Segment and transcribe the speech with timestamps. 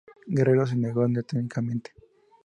[0.25, 1.91] Guerrero se negó terminantemente.